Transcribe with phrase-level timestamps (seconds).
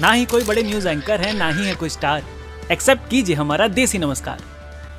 [0.00, 2.22] ना ही कोई बड़े न्यूज़ एंकर है, ना ही है कोई स्टार
[2.72, 4.38] एक्सेप्ट कीजिए हमारा देसी नमस्कार।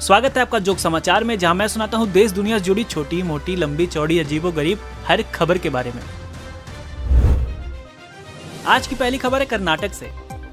[0.00, 3.22] स्वागत है आपका जोक समाचार में, जहाँ मैं सुनाता हूँ देश, दुनिया से जुड़ी छोटी,
[3.22, 6.02] मोटी, लंबी, चौड़ी, अजीबो, गरीब, हर खबर के बारे में।
[8.66, 10.10] आज की पहली खबर है कर्नाटक से,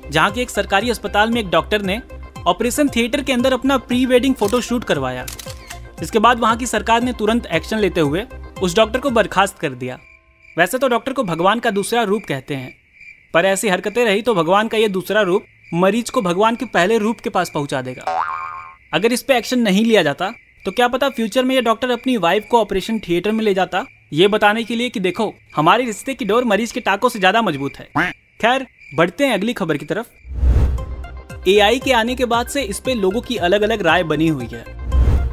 [0.10, 2.02] जहाँ के एक सरकारी अस्पताल में एक डॉक्टर ने
[2.48, 5.26] ऑपरेशन थिएटर के अंदर अपना प्री वेडिंग फ़ोटो शूट करवाया।
[6.02, 8.26] इसके बाद वहाँ की सरकार ने तुरंत एक्शन लेते हुए
[8.62, 10.00] उस डॉक्टर को बर्खास्त कर दिया।
[10.58, 12.79] वैसे तो डॉक्टर को भगवान का दूसरा रूप कहते हैं।
[13.34, 16.98] पर ऐसी हरकतें रही तो भगवान का यह दूसरा रूप मरीज़ को भगवान के पहले
[16.98, 18.22] रूप के पास पहुँचा देगा।
[18.94, 20.32] अगर इस पे एक्शन नहीं लिया जाता
[20.66, 23.84] तो क्या पता फ्यूचर में ये डॉक्टर अपनी वाइफ को ऑपरेशन थिएटर में ले जाता,
[24.14, 27.42] ये बताने के लिए कि देखो, हमारे रिश्ते की डोर मरीज़ के टाकों से ज़्यादा
[27.42, 28.12] मज़बूत है।
[28.42, 28.66] खैर,
[28.96, 33.22] बढ़ते हैं अगली खबर की तरफ़। एआई के आने के बाद से इस पे लोगों
[33.22, 34.64] की अलग अलग राय बनी हुई है।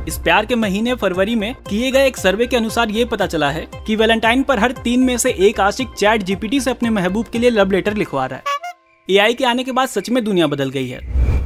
[0.09, 3.51] इस प्यार के महीने फरवरी में किए गए एक सर्वे के अनुसार ये पता चला
[3.51, 7.29] है कि वैलेंटाइन पर हर तीन में से एक आशिक चैट जीपीटी से अपने महबूब
[7.29, 8.55] के लिए लव लेटर लिखवा रहा है।
[9.09, 11.01] एआई के आने के बाद सच में दुनिया बदल गई है।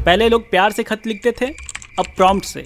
[0.04, 1.46] पहले लोग प्यार से खत लिखते थे,
[1.98, 2.64] अब प्रॉम्प्ट से।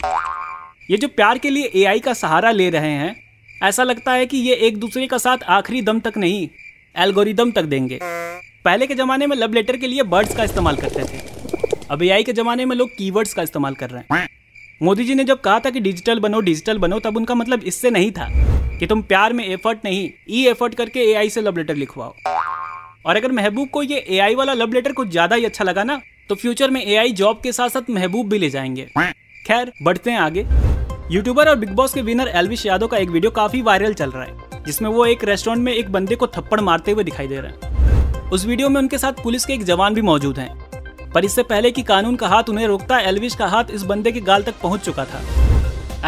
[0.91, 3.15] ये जो प्यार के लिए एआई का सहारा ले रहे हैं,
[3.61, 6.49] ऐसा लगता है कि ये एक दूसरे का साथ आखिरी दम तक नहीं,
[6.95, 7.99] एल्गोरिदम तक देंगे।
[8.65, 11.23] पहले के जमाने में लव लेटर के लिए बर्ड्स का इस्तेमाल करते थे,
[11.91, 14.29] अब एआई के जमाने में लोग कीवर्ड्स का इस्तेमाल कर रहे हैं।
[14.81, 17.91] मोदी जी ने जब कहा था कि डिजिटल बनो डिजिटल बनो, तब उनका मतलब इससे
[17.91, 18.27] नहीं था
[18.79, 22.15] कि तुम प्यार में एफर्ट नहीं ई एफर्ट करके एआई से लव लेटर लिखवाओ।
[23.07, 26.01] और अगर महबूब को ये एआई वाला लव लेटर कुछ ज़्यादा ही अच्छा लगा ना
[26.31, 28.89] तो फ्यूचर में एआई जॉब के साथ साथ महबूब भी ले जाएँगे।
[29.45, 30.47] खैर, बढ़ते हैं आगे।
[31.11, 34.25] यूट्यूबर और बिग बॉस के विनर एलविश यादव का एक वीडियो काफ़ी वायरल चल रहा
[34.25, 37.51] है, जिसमें वो एक रेस्टोरेंट में एक बंदे को थप्पड़ मारते हुए दिखाई दे रहे
[37.51, 40.64] हैं। उस वीडियो में उनके साथ पुलिस के एक जवान भी मौजूद हैं।
[41.15, 44.21] पर इससे पहले कि कानून का हाथ उन्हें रोकता, एलविश का हाथ इस बंदे के
[44.21, 45.23] गाल तक पहुँच चुका था।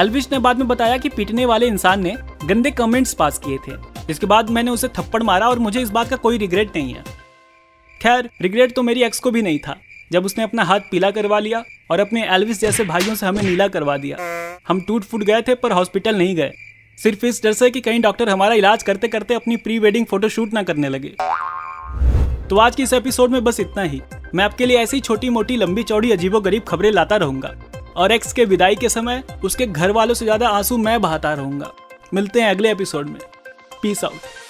[0.01, 3.73] एलविश ने बाद में बताया कि पीटने वाले इंसान ने गंदे कमेंट्स पास किए थे।
[4.07, 7.05] जिसके बाद मैंने उसे थप्पड़ मारा और मुझे इस बात का कोई रिग्रेट नहीं है।
[8.03, 9.77] खैर रिग्रेट तो मेरी एक्स को भी नहीं था।
[10.13, 13.69] जब उसने अपना हाथ पीला करवा लिया और अपने एल्विस जैसे भाइयों से हमें नीला
[13.69, 14.17] करवा दिया।
[14.69, 16.53] हम टूट फूट गए थे पर हॉस्पिटल नहीं गए।
[17.03, 20.29] सिर्फ़ इस डर से कि कहीं डॉक्टर हमारा इलाज करते करते अपनी प्री वेडिंग फ़ोटो
[20.29, 21.15] शूट ना करने लगे।
[22.49, 24.03] तो आज की इस एपिसोड में बस इतना ही।
[24.35, 27.55] मैं आपके लिए ऐसी छोटी मोटी लंबी चौड़ी अजीबो गरीब खबरें लाता रहूँगा।
[27.97, 31.73] और एक्स के विदाई के समय, उसके घर वालों से ज़्यादा आँसू मैं बहाता रहूँगा।
[32.15, 33.21] मिलते हैं अगले एपिसोड में।
[33.83, 34.46] Peace out